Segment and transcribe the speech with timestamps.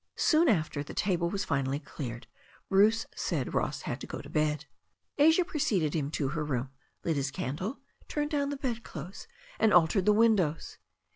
[0.17, 2.25] Soon after the table was finally cleared
[2.71, 4.65] Bruce said Ross had to go to bed,
[5.19, 6.71] Asia preceded him to her room,
[7.03, 9.27] lit his candle, turned down the bed clothes,
[9.59, 10.79] and altered the win dows.